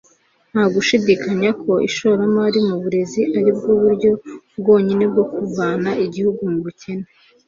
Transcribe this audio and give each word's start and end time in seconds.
Nta 0.51 0.63
gushidikanya 0.73 1.49
ko 1.61 1.71
ishoramari 1.87 2.57
mu 2.67 2.75
burezi 2.81 3.21
ari 3.37 3.51
bwo 3.57 3.71
buryo 3.81 4.11
bwonyine 4.59 5.03
bwo 5.11 5.23
kuvana 5.33 5.89
igihugu 6.05 6.41
mu 6.51 6.59
bukene 6.65 7.05